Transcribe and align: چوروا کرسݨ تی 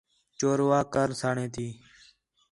چوروا 0.37 0.79
کرسݨ 0.93 1.37
تی 1.53 1.67